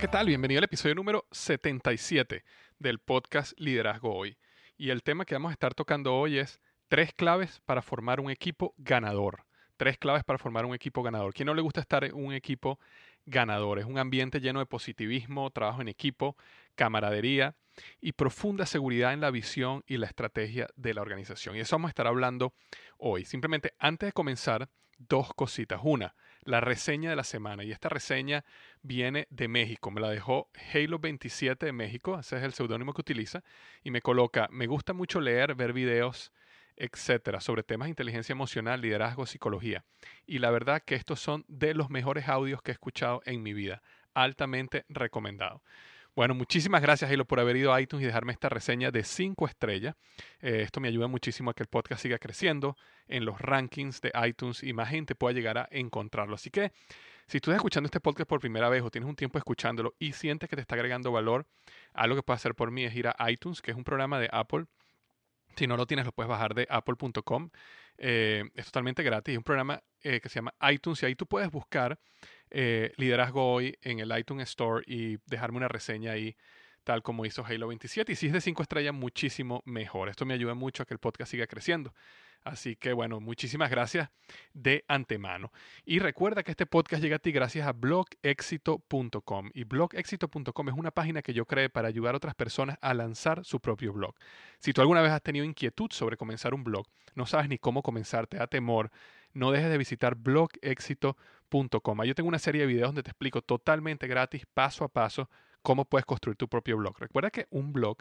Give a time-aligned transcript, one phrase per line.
[0.00, 0.28] ¿Qué tal?
[0.28, 2.42] Bienvenido al episodio número 77
[2.78, 4.38] del podcast Liderazgo Hoy.
[4.78, 8.30] Y el tema que vamos a estar tocando hoy es tres claves para formar un
[8.30, 9.44] equipo ganador.
[9.76, 11.34] Tres claves para formar un equipo ganador.
[11.34, 12.80] ¿Quién no le gusta estar en un equipo
[13.26, 13.78] ganador?
[13.78, 16.34] Es un ambiente lleno de positivismo, trabajo en equipo,
[16.76, 17.54] camaradería
[18.00, 21.56] y profunda seguridad en la visión y la estrategia de la organización.
[21.56, 22.54] Y eso vamos a estar hablando
[23.00, 23.24] hoy.
[23.24, 24.68] Simplemente antes de comenzar,
[25.08, 25.80] dos cositas.
[25.82, 27.64] Una, la reseña de la semana.
[27.64, 28.44] Y esta reseña
[28.82, 29.90] viene de México.
[29.90, 32.18] Me la dejó Halo27 de México.
[32.18, 33.42] Ese es el seudónimo que utiliza.
[33.82, 36.32] Y me coloca, me gusta mucho leer, ver videos,
[36.76, 39.84] etcétera, sobre temas de inteligencia emocional, liderazgo, psicología.
[40.26, 43.52] Y la verdad que estos son de los mejores audios que he escuchado en mi
[43.52, 43.82] vida.
[44.14, 45.62] Altamente recomendado.
[46.20, 49.46] Bueno, muchísimas gracias, Hilo, por haber ido a iTunes y dejarme esta reseña de 5
[49.46, 49.96] estrellas.
[50.42, 52.76] Eh, esto me ayuda muchísimo a que el podcast siga creciendo
[53.08, 56.34] en los rankings de iTunes y más gente pueda llegar a encontrarlo.
[56.34, 56.72] Así que
[57.26, 60.12] si tú estás escuchando este podcast por primera vez o tienes un tiempo escuchándolo y
[60.12, 61.46] sientes que te está agregando valor,
[61.94, 64.28] algo que puedes hacer por mí es ir a iTunes, que es un programa de
[64.30, 64.66] Apple.
[65.56, 67.48] Si no lo tienes, lo puedes bajar de apple.com.
[67.96, 69.32] Eh, es totalmente gratis.
[69.32, 71.98] Es un programa eh, que se llama iTunes y ahí tú puedes buscar
[72.50, 76.36] eh, liderazgo hoy en el iTunes Store y dejarme una reseña ahí,
[76.84, 78.12] tal como hizo Halo 27.
[78.12, 80.08] Y si es de 5 estrellas, muchísimo mejor.
[80.08, 81.92] Esto me ayuda mucho a que el podcast siga creciendo.
[82.42, 84.08] Así que bueno, muchísimas gracias
[84.54, 85.52] de antemano.
[85.84, 89.50] Y recuerda que este podcast llega a ti gracias a blogexito.com.
[89.52, 93.44] Y blogexito.com es una página que yo creé para ayudar a otras personas a lanzar
[93.44, 94.14] su propio blog.
[94.58, 97.82] Si tú alguna vez has tenido inquietud sobre comenzar un blog, no sabes ni cómo
[97.82, 98.90] comenzar, te da temor,
[99.32, 102.04] no dejes de visitar blogexito.com.
[102.04, 105.28] Yo tengo una serie de videos donde te explico totalmente gratis, paso a paso,
[105.62, 106.98] cómo puedes construir tu propio blog.
[106.98, 107.98] Recuerda que un blog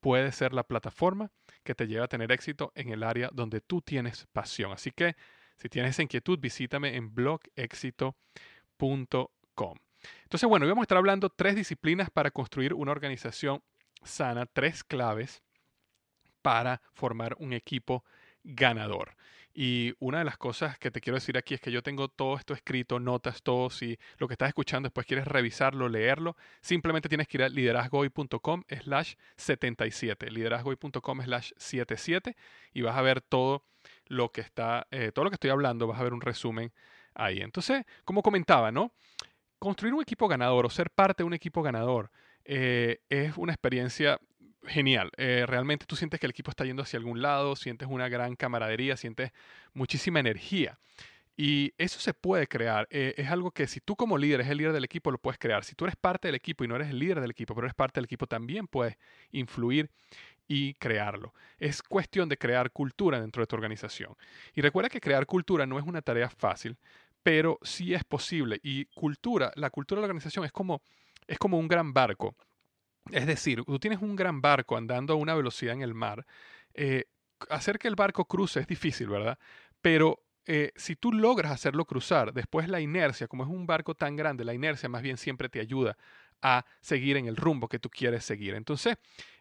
[0.00, 1.30] puede ser la plataforma
[1.64, 4.72] que te lleva a tener éxito en el área donde tú tienes pasión.
[4.72, 5.16] Así que
[5.56, 9.76] si tienes esa inquietud, visítame en blogexito.com.
[10.22, 13.62] Entonces, bueno, hoy vamos a estar hablando tres disciplinas para construir una organización
[14.04, 15.42] sana, tres claves
[16.42, 18.04] para formar un equipo
[18.48, 19.14] ganador.
[19.54, 22.36] Y una de las cosas que te quiero decir aquí es que yo tengo todo
[22.36, 23.70] esto escrito, notas, todo.
[23.70, 28.62] Si lo que estás escuchando después quieres revisarlo, leerlo, simplemente tienes que ir a liderazgoy.com
[28.82, 32.36] slash 77, liderazgoy.com slash 77
[32.72, 33.64] y vas a ver todo
[34.06, 36.72] lo que está, eh, todo lo que estoy hablando, vas a ver un resumen
[37.14, 37.40] ahí.
[37.40, 38.92] Entonces, como comentaba, ¿no?
[39.58, 42.12] Construir un equipo ganador o ser parte de un equipo ganador
[42.44, 44.20] eh, es una experiencia
[44.64, 45.10] genial.
[45.16, 48.36] Eh, realmente tú sientes que el equipo está yendo hacia algún lado, sientes una gran
[48.36, 49.32] camaradería, sientes
[49.74, 50.78] muchísima energía.
[51.36, 52.88] Y eso se puede crear.
[52.90, 55.38] Eh, es algo que si tú como líder eres el líder del equipo, lo puedes
[55.38, 55.64] crear.
[55.64, 57.76] Si tú eres parte del equipo y no eres el líder del equipo, pero eres
[57.76, 58.96] parte del equipo, también puedes
[59.30, 59.88] influir
[60.48, 61.34] y crearlo.
[61.58, 64.16] Es cuestión de crear cultura dentro de tu organización.
[64.54, 66.76] Y recuerda que crear cultura no es una tarea fácil,
[67.22, 68.58] pero sí es posible.
[68.64, 70.82] Y cultura, la cultura de la organización es como,
[71.28, 72.34] es como un gran barco.
[73.10, 76.26] Es decir, tú tienes un gran barco andando a una velocidad en el mar.
[76.74, 77.04] Eh,
[77.50, 79.38] hacer que el barco cruce es difícil, ¿verdad?
[79.80, 84.16] Pero eh, si tú logras hacerlo cruzar, después la inercia, como es un barco tan
[84.16, 85.96] grande, la inercia más bien siempre te ayuda
[86.40, 88.54] a seguir en el rumbo que tú quieres seguir.
[88.54, 88.96] Entonces,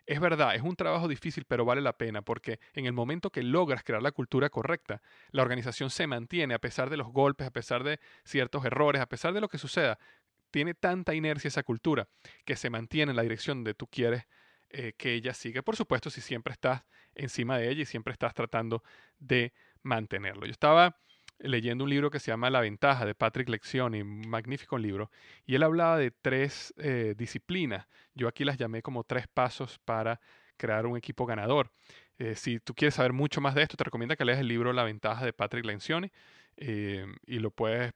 [0.05, 3.43] es verdad, es un trabajo difícil, pero vale la pena porque en el momento que
[3.43, 7.51] logras crear la cultura correcta, la organización se mantiene a pesar de los golpes, a
[7.51, 9.99] pesar de ciertos errores, a pesar de lo que suceda
[10.57, 12.09] tiene tanta inercia esa cultura
[12.43, 14.23] que se mantiene en la dirección de tú quieres
[14.69, 15.61] eh, que ella siga.
[15.61, 16.81] Por supuesto, si siempre estás
[17.13, 18.81] encima de ella y siempre estás tratando
[19.19, 20.47] de mantenerlo.
[20.47, 20.97] Yo estaba
[21.37, 25.11] leyendo un libro que se llama La ventaja de Patrick Lencioni, un magnífico libro,
[25.45, 27.85] y él hablaba de tres eh, disciplinas.
[28.15, 30.19] Yo aquí las llamé como tres pasos para
[30.57, 31.71] crear un equipo ganador.
[32.17, 34.73] Eh, si tú quieres saber mucho más de esto, te recomiendo que leas el libro
[34.73, 36.11] La ventaja de Patrick Lencioni
[36.57, 37.93] y lo puedes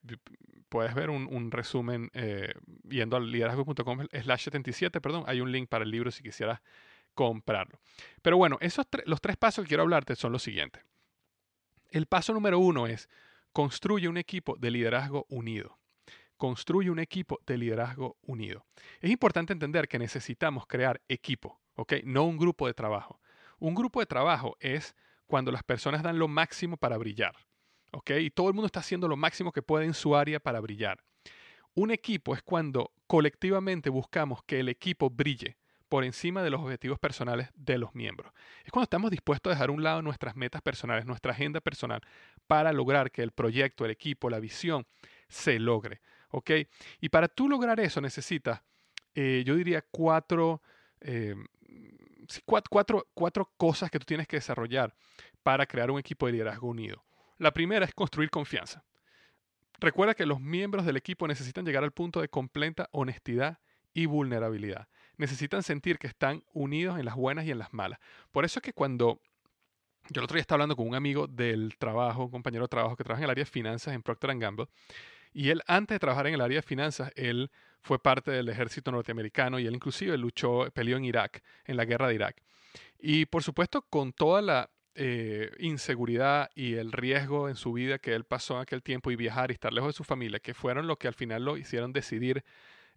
[0.72, 2.54] puedes ver un, resumen eh,
[2.88, 6.62] yendo al liderazgo.com slash 77, perdón, hay un link para el libro si quisieras
[7.14, 7.82] comprarlo.
[8.22, 10.82] Pero bueno, esos los tres pasos que quiero hablarte son los siguientes.
[11.90, 13.10] El paso número uno es
[13.52, 15.78] construye un equipo de liderazgo unido.
[16.38, 18.66] Construye un equipo de liderazgo unido.
[19.02, 21.96] Es importante entender que necesitamos crear equipo, ¿ok?
[22.06, 23.21] No un grupo de trabajo.
[23.62, 24.96] Un grupo de trabajo es
[25.28, 27.36] cuando las personas dan lo máximo para brillar.
[28.18, 31.00] Y todo el mundo está haciendo lo máximo que puede en su área para brillar.
[31.76, 35.58] Un equipo es cuando colectivamente buscamos que el equipo brille
[35.90, 38.34] por encima de los objetivos personales de los miembros.
[38.66, 42.02] Es cuando estamos dispuestos a dejar a un lado nuestras metas personales, nuestra agenda personal,
[42.48, 44.88] para lograr que el proyecto, el equipo, la visión
[45.28, 46.02] se logre.
[46.32, 46.50] ¿ok?
[47.00, 48.64] Y para tú lograr eso necesitas,
[49.14, 50.64] eh, yo diría, cuatro,
[51.02, 51.36] eh,
[52.46, 54.94] cuatro, cuatro cosas que tú tienes que desarrollar
[55.44, 57.04] para crear un equipo de liderazgo unido.
[57.38, 58.84] La primera es construir confianza.
[59.80, 63.60] Recuerda que los miembros del equipo necesitan llegar al punto de completa honestidad
[63.94, 64.88] y vulnerabilidad.
[65.18, 68.00] Necesitan sentir que están unidos en las buenas y en las malas.
[68.32, 69.20] Por eso es que cuando
[70.10, 72.96] yo el otro día estaba hablando con un amigo del trabajo, un compañero de trabajo
[72.96, 74.68] que trabaja en el área de finanzas en Procter Gamble,
[75.34, 77.52] y él antes de trabajar en el área de finanzas, él
[77.82, 82.08] fue parte del ejército norteamericano y él inclusive luchó, peleó en Irak, en la guerra
[82.08, 82.44] de Irak.
[83.00, 88.14] Y por supuesto, con toda la eh, inseguridad y el riesgo en su vida que
[88.14, 90.86] él pasó en aquel tiempo y viajar y estar lejos de su familia, que fueron
[90.86, 92.44] lo que al final lo hicieron decidir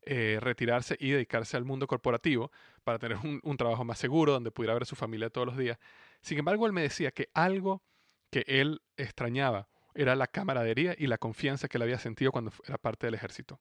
[0.07, 2.51] eh, retirarse y dedicarse al mundo corporativo
[2.83, 5.79] para tener un, trabajo más seguro, donde pudiera ver a su familia todos los días.
[6.21, 7.83] Sin embargo, él me decía que algo
[8.31, 12.79] que él extrañaba era la camaradería y la confianza que él había sentido cuando era
[12.79, 13.61] parte del ejército.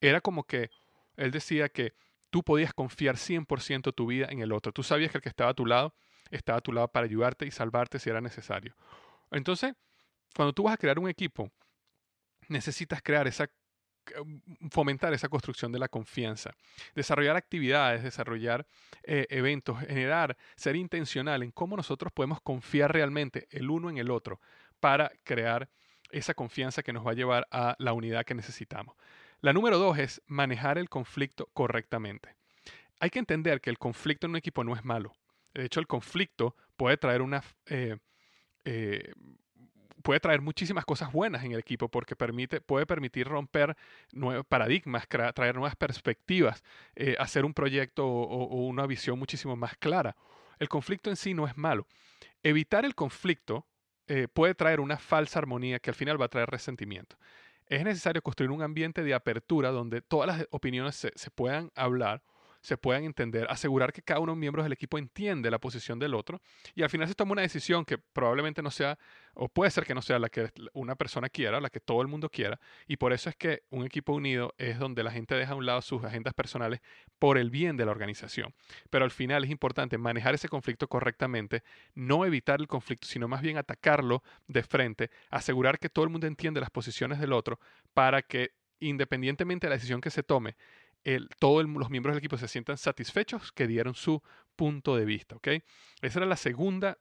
[0.00, 0.70] Era como que
[1.16, 1.94] él decía que
[2.30, 4.72] tú podías confiar 100% tu vida en el otro.
[4.72, 5.94] Tú sabías que el que estaba a tu lado
[6.30, 8.74] estaba a tu lado para ayudarte y salvarte si era necesario.
[9.30, 9.74] Entonces,
[10.34, 11.50] cuando tú vas a crear un equipo,
[12.48, 13.48] necesitas crear esa
[14.24, 16.54] mm, fomentar esa construcción de la confianza,
[16.94, 18.66] desarrollar actividades, desarrollar
[19.02, 24.10] eh, eventos, generar, ser intencional en cómo nosotros podemos confiar realmente el uno en el
[24.10, 24.40] otro
[24.86, 25.68] para crear
[26.12, 28.94] esa confianza que nos va a llevar a la unidad que necesitamos.
[29.40, 32.36] La número dos es manejar el conflicto correctamente.
[33.00, 35.12] Hay que entender que el conflicto en un equipo no es malo.
[35.54, 37.42] De hecho, el conflicto puede traer una...
[37.66, 37.96] Eh,
[38.64, 39.12] eh,
[40.04, 43.76] puede traer muchísimas cosas buenas en el equipo porque permite, puede permitir romper
[44.12, 46.62] nuevos paradigmas, traer nuevas perspectivas,
[46.94, 50.14] eh, hacer un proyecto o, una visión muchísimo más clara.
[50.60, 51.88] El conflicto en sí no es malo.
[52.44, 53.66] Evitar el conflicto
[54.32, 57.16] puede traer una falsa armonía que al final va a traer resentimiento.
[57.66, 62.22] Es necesario construir un ambiente de apertura donde todas las opiniones se puedan hablar
[62.66, 66.00] se puedan entender, asegurar que cada uno de los miembros del equipo entiende la posición
[66.00, 66.40] del otro
[66.74, 68.98] y al final se toma una decisión que probablemente no sea,
[69.34, 72.08] o puede ser que no sea la que una persona quiera, la que todo el
[72.08, 72.58] mundo quiera,
[72.88, 75.64] y por eso es que un equipo unido es donde la gente deja a un
[75.64, 76.80] lado sus agendas personales
[77.20, 78.52] por el bien de la organización.
[78.90, 81.62] Pero al final es importante manejar ese conflicto correctamente,
[81.94, 86.26] no evitar el conflicto, sino más bien atacarlo de frente, asegurar que todo el mundo
[86.26, 87.60] entiende las posiciones del otro
[87.94, 90.56] para que independientemente de la decisión que se tome,
[91.38, 94.22] todos los miembros del equipo se sientan satisfechos que dieron su
[94.56, 95.36] punto de vista.
[95.36, 95.48] ¿ok?
[96.02, 96.98] Esa era la segunda,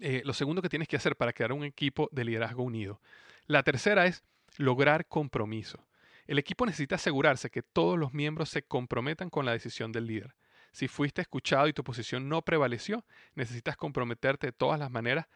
[0.00, 3.00] eh, lo segundo que tienes que hacer para crear un equipo de liderazgo unido.
[3.46, 4.24] La tercera es
[4.56, 5.86] lograr compromiso.
[6.26, 10.34] El equipo necesita asegurarse que todos los miembros se comprometan con la decisión del líder.
[10.72, 13.04] Si fuiste escuchado y tu posición no prevaleció,
[13.34, 15.26] necesitas comprometerte de todas las maneras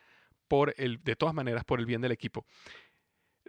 [0.48, 2.46] por el, de todas maneras por el bien del equipo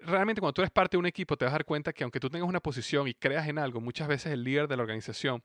[0.03, 2.19] realmente cuando tú eres parte de un equipo te vas a dar cuenta que aunque
[2.19, 5.43] tú tengas una posición y creas en algo, muchas veces el líder de la organización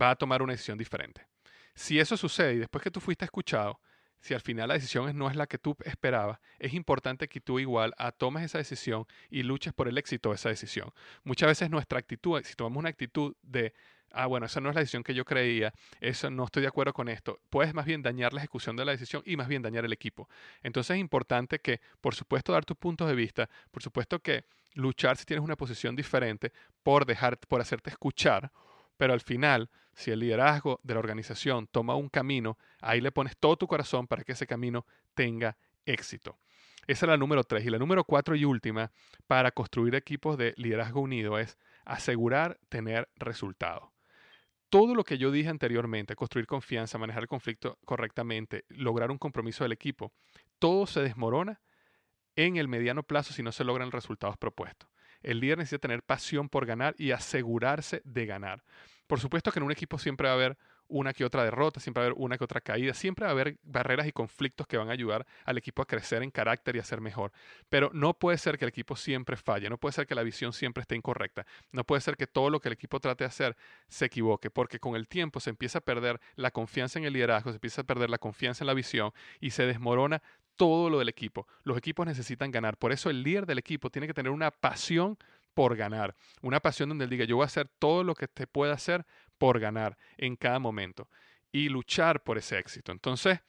[0.00, 1.26] va a tomar una decisión diferente.
[1.74, 3.80] Si eso sucede y después que tú fuiste escuchado,
[4.20, 7.58] si al final la decisión no es la que tú esperabas, es importante que tú
[7.58, 10.90] igual tomes esa decisión y luches por el éxito de esa decisión.
[11.22, 13.74] Muchas veces nuestra actitud, si tomamos una actitud de
[14.16, 16.92] ah, bueno, esa no es la decisión que yo creía, eso no estoy de acuerdo
[16.92, 19.84] con esto, puedes más bien dañar la ejecución de la decisión y más bien dañar
[19.84, 20.28] el equipo.
[20.62, 24.44] Entonces es importante que, por supuesto, dar tus puntos de vista, por supuesto que
[24.74, 28.50] luchar si tienes una posición diferente por dejar, por hacerte escuchar,
[28.96, 33.36] pero al final, si el liderazgo de la organización toma un camino, ahí le pones
[33.36, 36.38] todo tu corazón para que ese camino tenga éxito.
[36.86, 37.64] Esa es la número tres.
[37.66, 38.92] Y la número cuatro y última
[39.26, 43.95] para construir equipos de liderazgo unido es asegurar tener resultados
[44.68, 49.64] todo lo que yo dije anteriormente, construir confianza, manejar el conflicto correctamente, lograr un compromiso
[49.64, 50.12] del equipo,
[50.58, 51.60] todo se desmorona
[52.34, 54.88] en el mediano plazo si no se logran los resultados propuestos.
[55.22, 58.62] El líder necesita tener pasión por ganar y asegurarse de ganar.
[59.06, 60.58] Por supuesto que en un equipo siempre va a haber
[60.88, 63.32] una que otra derrota, siempre va a haber una que otra caída, siempre va a
[63.32, 66.78] haber barreras y conflictos que van a ayudar al equipo a crecer en carácter y
[66.78, 67.32] a ser mejor.
[67.68, 70.52] Pero no puede ser que el equipo siempre falle, no puede ser que la visión
[70.52, 73.56] siempre esté incorrecta, no puede ser que todo lo que el equipo trate de hacer
[73.88, 77.50] se equivoque, porque con el tiempo se empieza a perder la confianza en el liderazgo,
[77.50, 80.22] se empieza a perder la confianza en la visión y se desmorona
[80.56, 81.46] todo lo del equipo.
[81.64, 85.18] Los equipos necesitan ganar, por eso el líder del equipo tiene que tener una pasión
[85.56, 86.14] por ganar.
[86.42, 89.06] Una pasión donde él diga, yo voy a hacer todo lo que te pueda hacer
[89.38, 91.08] por ganar en cada momento
[91.52, 92.92] y luchar por ese éxito.
[92.92, 93.40] Entonces,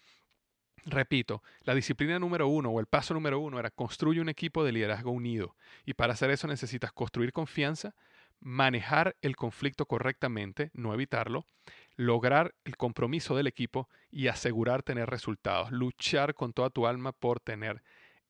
[0.86, 4.72] repito, la disciplina número uno o el paso número uno era construir un equipo de
[4.72, 5.56] liderazgo unido.
[5.86, 7.96] Y para hacer eso necesitas construir confianza,
[8.40, 11.48] manejar el conflicto correctamente, no evitarlo,
[11.96, 17.40] lograr el compromiso del equipo y asegurar tener resultados, luchar con toda tu alma por
[17.40, 17.84] tener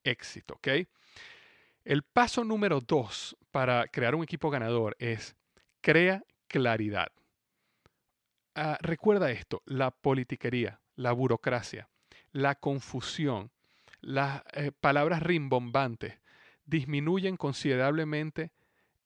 [0.04, 0.68] éxito, ¿ok?
[1.84, 5.36] El paso número dos para crear un equipo ganador es
[5.82, 7.12] crea claridad.
[8.60, 11.90] Ah, recuerda esto, la politiquería, la burocracia,
[12.32, 13.52] la confusión,
[14.02, 16.20] las eh, palabras rimbombantes
[16.66, 18.52] disminuyen considerablemente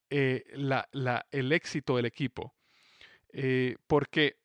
[0.10, 0.46] eh,
[1.32, 2.56] el éxito del equipo.
[3.34, 4.38] Eh, porque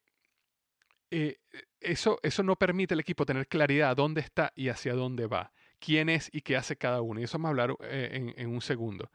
[1.78, 6.08] eso, eso no permite al equipo tener claridad dónde está y hacia dónde va quién
[6.08, 7.20] es y qué hace cada uno.
[7.20, 9.12] Y eso vamos a hablar en, un segundo.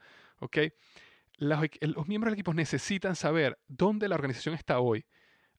[1.37, 5.05] Los, miembros del equipo necesitan saber dónde la organización está hoy,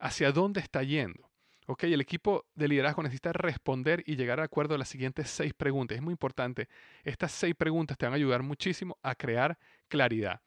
[0.02, 1.30] hacia dónde está yendo.
[1.66, 1.84] ¿ok?
[1.84, 5.96] El equipo de liderazgo necesita responder y llegar a acuerdo a las siguientes seis preguntas.
[5.96, 6.68] Es muy importante.
[7.04, 10.40] Estas seis preguntas te van a ayudar muchísimo a crear claridad.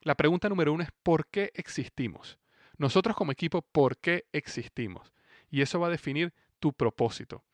[0.00, 2.38] La pregunta número uno es ¿por qué existimos?
[2.78, 5.12] Nosotros como equipo, ¿por qué existimos?
[5.50, 7.44] Y eso va a definir tu propósito.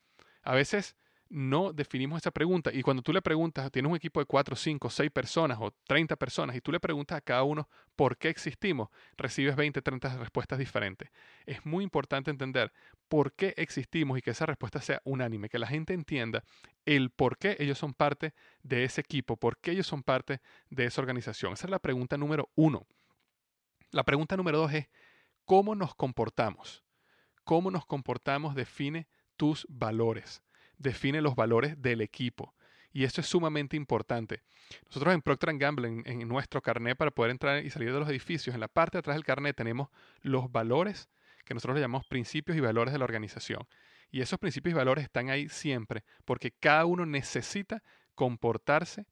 [0.43, 0.95] A veces
[1.29, 2.71] no definimos esa pregunta.
[2.73, 6.15] Y cuando tú le preguntas, tienes un equipo de 4, 5, 6 personas o 30
[6.15, 10.57] personas y tú le preguntas a cada uno por qué existimos, recibes 20, 30 respuestas
[10.57, 11.09] diferentes.
[11.45, 12.73] Es muy importante entender
[13.07, 16.43] por qué existimos y que esa respuesta sea unánime, que la gente entienda
[16.85, 18.33] el por qué ellos son parte
[18.63, 21.53] de ese equipo, por qué ellos son parte de esa organización.
[21.53, 22.87] Esa es la pregunta número uno.
[23.91, 24.87] La pregunta número dos es,
[25.45, 26.83] ¿cómo nos comportamos?
[27.43, 30.43] ¿Cómo nos comportamos define tus valores?
[30.79, 32.55] Define los valores del equipo.
[32.91, 34.41] Y esto es sumamente importante.
[34.85, 38.55] Nosotros en Procter Gamble, en, nuestro carnet para poder entrar y salir de los edificios,
[38.55, 39.89] en la parte de atrás del carnet tenemos
[40.21, 41.07] los valores
[41.45, 43.67] que nosotros le llamamos principios y valores de la organización.
[44.11, 47.83] Y esos principios y valores están ahí siempre, porque cada uno necesita
[48.15, 49.05] comportarse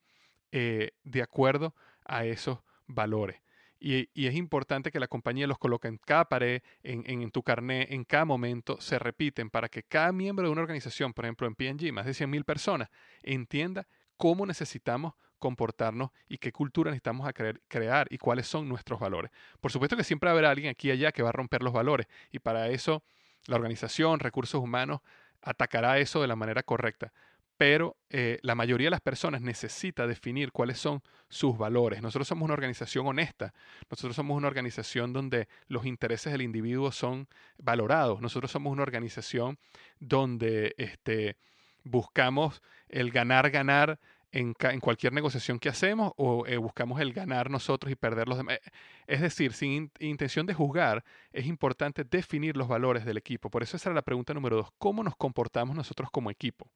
[0.51, 3.39] eh, de acuerdo a esos valores.
[3.79, 8.03] Y, es importante que la compañía los coloque en cada pared, en, tu carnet, en
[8.03, 11.93] cada momento, se repiten para que cada miembro de una organización, por ejemplo en PNG,
[11.93, 12.89] más de 100.000 personas,
[13.23, 17.29] entienda cómo necesitamos comportarnos y qué cultura necesitamos
[17.67, 19.31] crear y cuáles son nuestros valores.
[19.59, 21.73] Por supuesto que siempre a haber alguien aquí y allá que va a romper los
[21.73, 23.03] valores y para eso
[23.45, 25.01] la organización, recursos humanos,
[25.41, 27.13] atacará eso de la manera correcta
[27.57, 32.01] pero eh, la mayoría de las personas necesita definir cuáles son sus valores.
[32.01, 33.53] Nosotros somos una organización honesta,
[33.89, 39.57] nosotros somos una organización donde los intereses del individuo son valorados, nosotros somos una organización
[39.99, 41.37] donde este,
[41.83, 43.99] buscamos el ganar, ganar
[44.31, 48.59] en, cualquier negociación que hacemos o eh, buscamos el ganar nosotros y perder los demás.
[49.07, 53.49] Es decir, sin intención de juzgar, es importante definir los valores del equipo.
[53.49, 56.69] Por eso esa era la pregunta número dos, ¿cómo nos comportamos nosotros como equipo?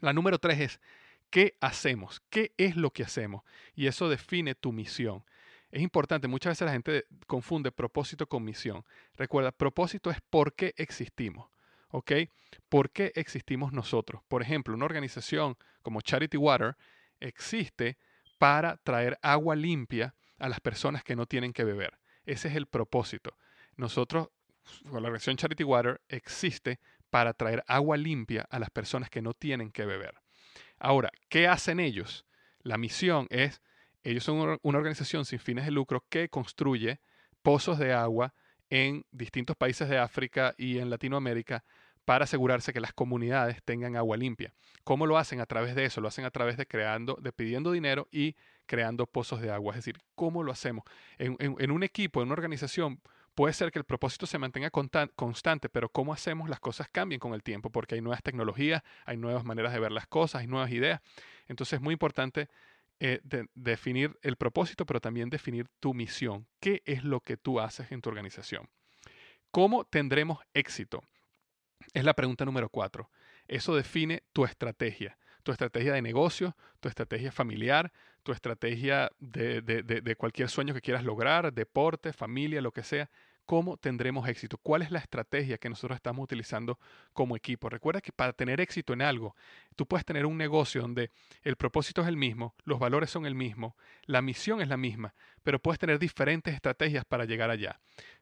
[0.00, 0.80] La número tres es,
[1.30, 2.22] ¿qué hacemos?
[2.30, 3.42] ¿Qué es lo que hacemos?
[3.74, 5.24] Y eso define tu misión.
[5.70, 8.84] Es importante, muchas veces la gente confunde propósito con misión.
[9.16, 11.48] Recuerda, propósito es por qué existimos.
[11.92, 12.12] ¿Ok?
[12.68, 14.22] ¿Por qué existimos nosotros?
[14.28, 16.76] Por ejemplo, una organización como Charity Water
[17.18, 17.98] existe
[18.38, 21.98] para traer agua limpia a las personas que no tienen que beber.
[22.26, 23.36] Ese es el propósito.
[23.76, 24.28] Nosotros,
[24.84, 26.78] la organización Charity Water existe
[27.10, 30.14] para traer agua limpia a las personas que no tienen que beber.
[30.78, 32.24] Ahora, ¿qué hacen ellos?
[32.62, 33.60] La misión es,
[34.02, 37.00] ellos son una organización sin fines de lucro que construye
[37.42, 38.34] pozos de agua
[38.70, 41.64] en distintos países de África y en Latinoamérica
[42.04, 44.54] para asegurarse que las comunidades tengan agua limpia.
[44.84, 45.40] ¿Cómo lo hacen?
[45.40, 48.36] A través de eso, lo hacen a través de creando, de pidiendo dinero y
[48.66, 49.74] creando pozos de agua.
[49.74, 50.84] Es decir, ¿cómo lo hacemos?
[51.18, 53.00] En, en un equipo, en una organización,
[53.34, 57.32] Puede ser que el propósito se mantenga constante, pero cómo hacemos las cosas cambien con
[57.32, 60.70] el tiempo, porque hay nuevas tecnologías, hay nuevas maneras de ver las cosas, hay nuevas
[60.70, 61.00] ideas.
[61.48, 62.48] Entonces es muy importante
[62.98, 63.20] eh,
[63.54, 66.46] definir el propósito, pero también definir tu misión.
[66.60, 68.68] ¿Qué es lo que tú haces en tu organización?
[69.50, 71.02] ¿Cómo tendremos éxito?
[71.94, 73.10] Es la pregunta número cuatro.
[73.48, 80.16] Eso define tu estrategia tu estrategia de negocio, tu estrategia familiar, tu estrategia de, de,
[80.16, 83.10] cualquier sueño que quieras lograr, deporte, familia, lo que sea.
[83.46, 84.58] ¿Cómo tendremos éxito?
[84.58, 86.78] ¿Cuál es la estrategia que nosotros estamos utilizando
[87.12, 87.68] como equipo?
[87.68, 89.34] Recuerda que para tener éxito en algo,
[89.74, 91.10] tú puedes tener un negocio donde
[91.42, 95.14] el propósito es el mismo, los valores son el mismo, la misión es la misma,
[95.42, 97.80] pero puedes tener diferentes estrategias para llegar allá.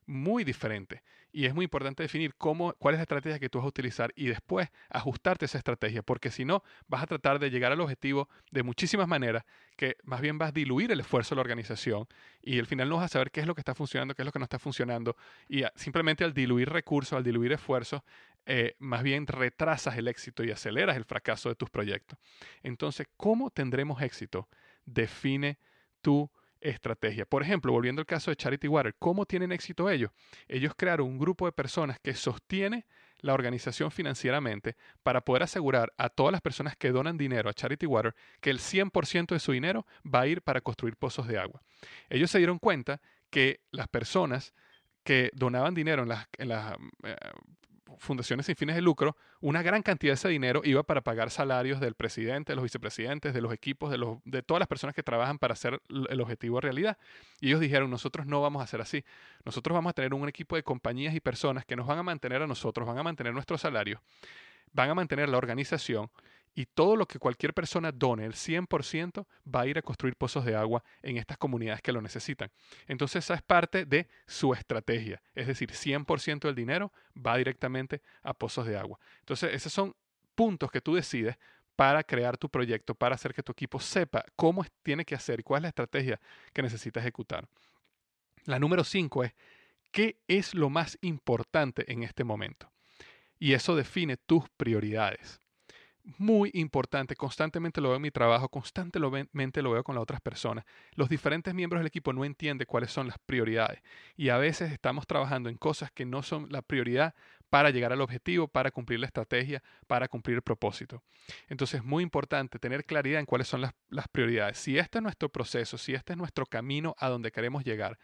[0.08, 1.02] Muy diferentes.
[1.32, 4.10] Y es muy importante definir cómo, cuál es la estrategia que tú vas a utilizar
[4.16, 8.30] y después ajustarte esa estrategia, porque si no, vas a tratar de llegar al objetivo
[8.50, 9.44] de muchísimas maneras
[9.76, 12.08] que más bien vas a diluir el esfuerzo de la organización
[12.40, 14.26] y al final no vas a saber qué es lo que está funcionando, qué es
[14.26, 15.14] lo que no está funcionando
[15.46, 18.00] y simplemente al diluir recursos, al diluir esfuerzos,
[18.46, 22.18] eh, más bien retrasas el éxito y aceleras el fracaso de tus proyectos.
[22.62, 24.48] Entonces, ¿cómo tendremos éxito?
[24.86, 25.58] Define
[26.00, 27.24] tu estrategia.
[27.24, 30.10] Por ejemplo, volviendo al caso de Charity Water, ¿cómo tienen éxito ellos?
[30.46, 32.86] Ellos crearon un grupo de personas que sostiene
[33.20, 37.86] la organización financieramente para poder asegurar a todas las personas que donan dinero a Charity
[37.86, 41.62] Water que el 100% de su dinero va a ir para construir pozos de agua.
[42.08, 44.54] Ellos se dieron cuenta que las personas
[45.02, 46.26] que donaban dinero en las,
[47.02, 47.16] eh,
[47.98, 51.80] fundaciones sin fines de lucro, una gran cantidad de ese dinero iba para pagar salarios
[51.80, 55.02] del presidente, de los vicepresidentes, de los equipos, de, los, de todas las personas que
[55.02, 56.98] trabajan para hacer el objetivo realidad.
[57.40, 59.04] Y ellos dijeron, nosotros no vamos a hacer así.
[59.44, 62.42] Nosotros vamos a tener un equipo de compañías y personas que nos van a mantener
[62.42, 64.00] a nosotros, van a mantener nuestros salarios,
[64.72, 66.10] van a mantener la organización
[66.58, 70.44] y todo lo que cualquier persona done, el 100%, va a ir a construir pozos
[70.44, 72.50] de agua en estas comunidades que lo necesitan.
[72.88, 75.22] Entonces esa es parte de su estrategia.
[75.36, 78.98] Es decir, 100% del dinero va directamente a pozos de agua.
[79.20, 79.94] Entonces esos son
[80.34, 81.38] puntos que tú decides
[81.76, 85.44] para crear tu proyecto, para hacer que tu equipo sepa cómo tiene que hacer y
[85.44, 86.20] cuál es la estrategia
[86.52, 87.46] que necesita ejecutar.
[88.46, 89.32] La número 5 es,
[89.92, 92.68] ¿qué es lo más importante en este momento?
[93.38, 95.40] Y eso define tus prioridades
[96.16, 100.64] muy importante, constantemente lo veo en mi trabajo, constantemente lo veo con las otras personas.
[100.94, 103.82] Los diferentes miembros del equipo no entienden cuáles son las prioridades
[104.16, 107.14] y a veces estamos trabajando en cosas que no son la prioridad
[107.50, 111.02] para llegar al objetivo, para cumplir la estrategia, para cumplir el propósito.
[111.48, 114.58] Entonces es muy importante tener claridad en cuáles son las, las prioridades.
[114.58, 117.98] Si este es nuestro proceso, si este es nuestro camino a donde queremos llegar,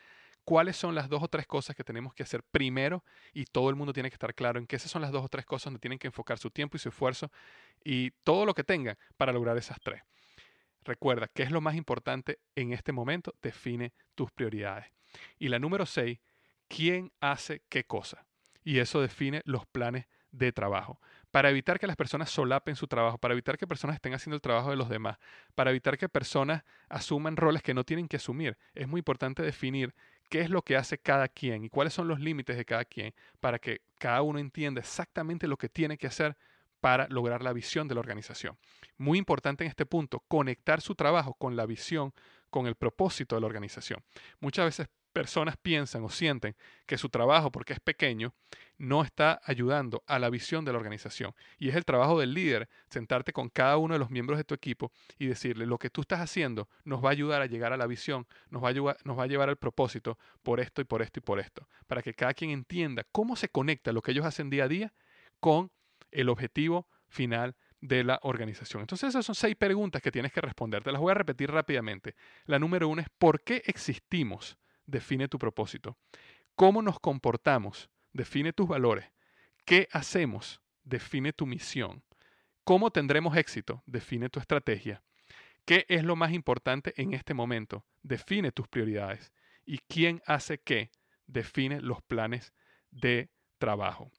[0.45, 3.77] cuáles son las dos o tres cosas que tenemos que hacer primero y todo el
[3.77, 5.81] mundo tiene que estar claro en que esas son las dos o tres cosas donde
[5.81, 7.31] tienen que enfocar su tiempo y su esfuerzo
[7.83, 10.03] y todo lo que tengan para lograr esas tres.
[10.85, 13.35] Recuerda, ¿qué es lo más importante en este momento?
[13.43, 14.87] Define tus prioridades.
[15.39, 16.21] Y la número seis,
[16.69, 18.27] ¿quién hace qué cosa?
[18.63, 23.19] Y eso define los planes de trabajo, para evitar que las personas solapen su trabajo,
[23.19, 25.19] para evitar que personas estén haciendo el trabajo de los demás,
[25.55, 28.59] para evitar que personas asuman roles que no tienen que asumir.
[28.75, 29.95] Es muy importante definir
[30.35, 33.15] qué es lo que hace cada quien y cuáles son los límites de cada quien
[33.39, 36.37] para que cada uno entienda exactamente lo que tiene que hacer
[36.81, 38.59] para lograr la visión de la organización.
[38.99, 42.13] Muy importante en este punto, conectar su trabajo con la visión,
[42.51, 44.03] con el propósito de la organización.
[44.41, 48.35] Muchas veces personas piensan o sienten que su trabajo, porque es pequeño,
[48.77, 51.35] no está ayudando a la visión de la organización.
[51.57, 54.55] Y es el trabajo del líder sentarte con cada uno de los miembros de tu
[54.55, 57.77] equipo y decirle, lo que tú estás haciendo nos va a ayudar a llegar a
[57.77, 60.85] la visión, nos va a, ayudar, nos va a llevar al propósito por esto y
[60.85, 64.11] por esto y por esto, para que cada quien entienda cómo se conecta lo que
[64.11, 64.93] ellos hacen día a día
[65.39, 65.71] con
[66.11, 68.81] el objetivo final de la organización.
[68.81, 70.83] Entonces esas son seis preguntas que tienes que responder.
[70.83, 72.17] Te las voy a repetir rápidamente.
[72.47, 74.59] La número uno es ¿por qué existimos?
[74.87, 75.97] Define tu propósito.
[76.55, 77.91] ¿Cómo nos comportamos?
[78.13, 79.07] Define tus valores.
[79.65, 80.61] ¿Qué hacemos?
[80.83, 82.03] Define tu misión.
[82.65, 83.83] ¿Cómo tendremos éxito?
[83.87, 85.03] Define tu estrategia.
[85.65, 87.85] ¿Qué es lo más importante en este momento?
[88.03, 89.33] Define tus prioridades.
[89.65, 90.91] ¿Y quién hace qué?
[91.27, 92.53] Define los planes
[92.91, 94.11] de trabajo.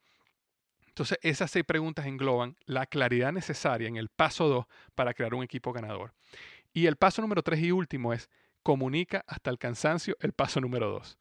[0.88, 5.44] Entonces, esas seis preguntas engloban la claridad necesaria en el paso 2 para crear un
[5.44, 6.14] equipo ganador.
[6.74, 8.30] Y el paso número 3 y último es
[8.66, 11.20] comunica hasta el cansancio, el paso número 2.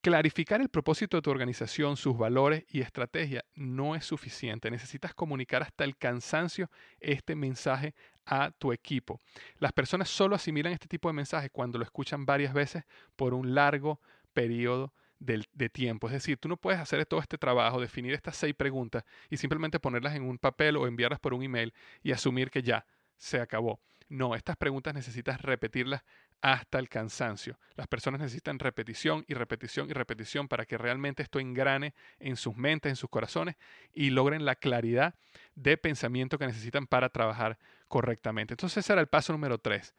[0.00, 4.70] Clarificar el propósito de tu organización, sus valores y estrategia no es suficiente.
[4.70, 9.20] Necesitas comunicar hasta el cansancio este mensaje a tu equipo.
[9.58, 12.84] Las personas solo asimilan este tipo de mensaje cuando lo escuchan varias veces
[13.16, 14.00] por un largo
[14.32, 16.06] periodo de, tiempo.
[16.06, 19.80] Es decir, tú no puedes hacer todo este trabajo, definir estas seis preguntas y simplemente
[19.80, 22.86] ponerlas en un papel o enviarlas por un email y asumir que ya
[23.16, 23.80] se acabó.
[24.08, 26.02] No, estas preguntas necesitas repetirlas
[26.40, 27.58] hasta el cansancio.
[27.74, 32.56] Las personas necesitan repetición y repetición y repetición para que realmente esto engrane en sus
[32.56, 33.56] mentes, en sus corazones
[33.92, 35.14] y logren la claridad
[35.54, 38.54] de pensamiento que necesitan para trabajar correctamente.
[38.54, 39.94] Entonces ese era el paso número tres.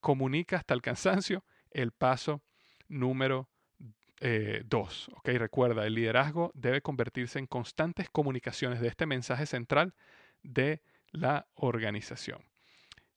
[0.00, 1.44] Comunica hasta el cansancio.
[1.70, 2.42] El paso
[2.88, 3.48] número
[4.20, 9.94] eh, dos, ok, recuerda, el liderazgo debe convertirse en constantes comunicaciones de este mensaje central
[10.44, 10.80] de
[11.10, 12.44] la organización.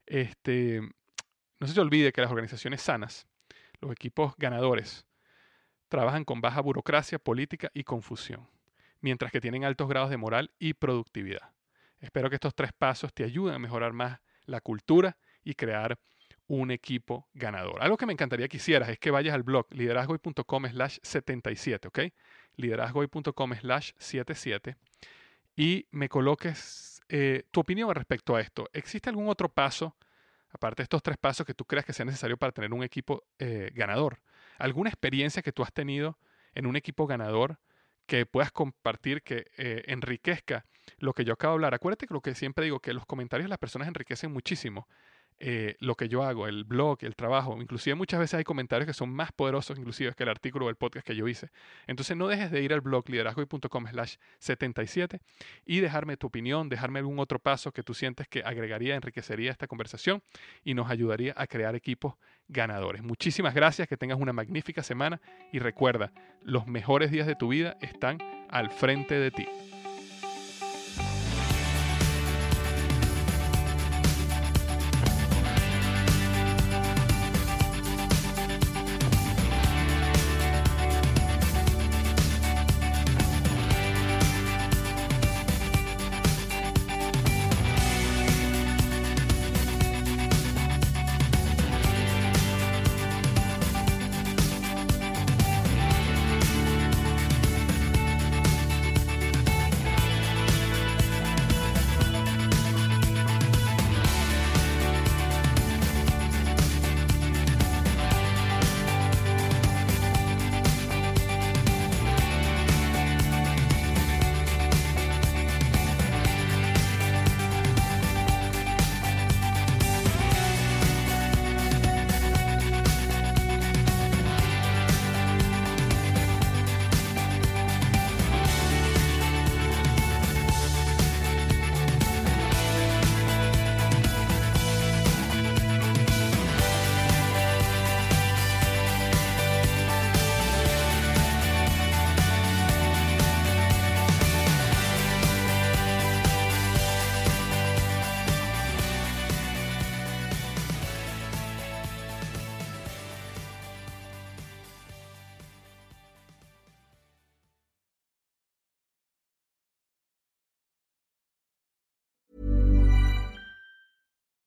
[0.08, 0.82] Este,
[1.66, 3.26] no se te olvide que las organizaciones sanas,
[3.82, 5.08] los equipos ganadores,
[5.90, 8.48] trabajan con baja burocracia, política y confusión,
[9.02, 11.54] mientras que tienen altos grados de moral y productividad.
[12.00, 15.98] Espero que estos tres pasos te ayuden a mejorar más la cultura y crear
[16.46, 17.82] un equipo ganador.
[17.82, 22.00] Algo que me encantaría que hicieras es que vayas al blog liderazgoy.com slash 77, ¿ok?
[22.58, 24.76] liderazgoy.com slash 77
[25.56, 28.70] y me coloques eh, tu opinión respecto a esto.
[28.72, 29.96] ¿Existe algún otro paso,
[30.52, 33.24] aparte de estos tres pasos, que tú creas que sea necesario para tener un equipo
[33.40, 34.22] eh, ganador?
[34.58, 36.18] ¿Alguna experiencia que tú has tenido
[36.54, 37.60] en un equipo ganador
[38.06, 40.66] que puedas compartir, que eh, enriquezca
[40.98, 41.74] lo que yo acabo de hablar?
[41.74, 44.88] Acuérdate que lo que siempre digo, que los comentarios de las personas enriquecen muchísimo.
[45.40, 47.58] Eh, lo que yo hago, el blog, el trabajo.
[47.62, 50.76] Inclusive muchas veces hay comentarios que son más poderosos inclusive que el artículo o el
[50.76, 51.50] podcast que yo hice.
[51.88, 55.20] Entonces no dejes de ir al blog liderazgoy.com slash 77
[55.66, 59.68] y dejarme tu opinión, dejarme algún otro paso que tú sientes que agregaría, enriquecería esta
[59.68, 60.24] conversación
[60.64, 62.16] y nos ayudaría a crear equipos
[62.48, 63.04] ganadores.
[63.04, 65.20] Muchísimas gracias, que tengas una magnífica semana
[65.52, 68.20] y recuerda, los mejores días de tu vida están
[68.50, 69.48] al frente de ti.